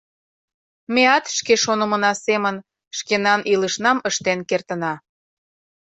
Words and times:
Меат 0.93 1.25
шке 1.37 1.53
шонымына 1.63 2.11
семын 2.25 2.55
шкенан 2.97 3.41
илышнам 3.53 3.97
ыштен 4.09 4.39
кертына. 4.49 4.93